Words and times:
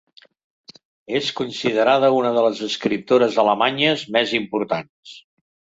És 1.19 1.27
considerada 1.41 2.11
una 2.21 2.33
de 2.39 2.45
les 2.49 2.65
escriptores 2.69 3.41
alemanyes 3.47 4.09
més 4.19 4.37
importants. 4.41 5.19